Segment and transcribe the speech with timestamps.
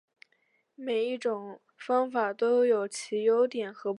[0.73, 3.89] 每一种方法都有其优点和不足。